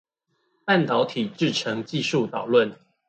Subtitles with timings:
[0.65, 2.75] 半導體製程技術導論